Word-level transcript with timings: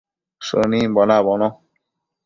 Shënimbo 0.45 1.01
nabono 1.09 1.47